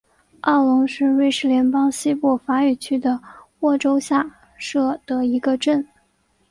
[0.41, 3.21] 奥龙是瑞士联邦西部法语区的
[3.59, 4.25] 沃州下
[4.57, 5.87] 设的一个镇。